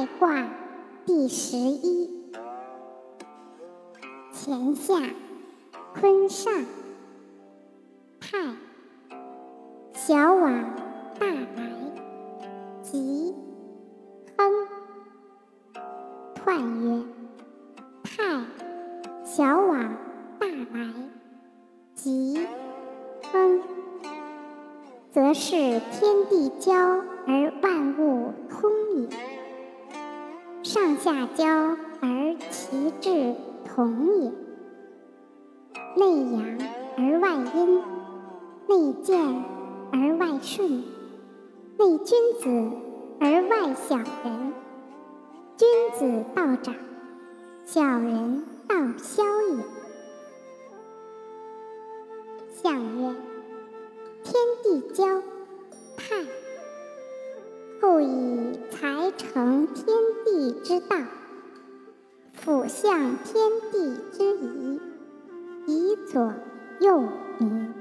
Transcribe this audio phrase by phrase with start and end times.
[0.00, 0.48] 太卦
[1.04, 2.32] 第十一，
[4.32, 4.94] 乾下
[5.92, 6.64] 坤上，
[8.18, 8.38] 太，
[9.92, 10.74] 小往
[11.18, 11.92] 大来，
[12.80, 13.34] 吉，
[14.38, 14.50] 亨。
[16.46, 17.04] 彖曰：
[18.02, 18.46] 太，
[19.22, 19.96] 小往
[20.38, 20.94] 大来，
[21.94, 22.46] 吉，
[23.30, 23.60] 亨，
[25.12, 26.72] 则是天地交
[27.26, 29.39] 而万物通也。
[30.72, 31.44] 上下交
[32.00, 33.34] 而其志
[33.64, 34.30] 同也，
[35.96, 36.58] 内阳
[36.96, 37.82] 而外阴，
[38.68, 39.18] 内健
[39.90, 40.84] 而外顺，
[41.76, 42.70] 内君子
[43.18, 44.52] 而外小人。
[45.56, 46.72] 君子道长，
[47.64, 49.64] 小人道消也。
[52.62, 53.16] 象曰：
[58.70, 59.86] 才成天
[60.24, 60.96] 地之道，
[62.32, 64.80] 辅向天地之宜，
[65.66, 66.32] 以左
[66.80, 67.02] 右
[67.38, 67.74] 民。